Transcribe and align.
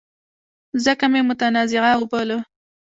ځکه 0.85 1.05
مې 1.11 1.21
متنازعه 1.29 1.91
وباله. 1.99 2.37